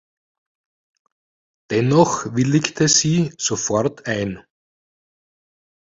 [1.69, 4.43] Dennoch willigte sie sofort ein.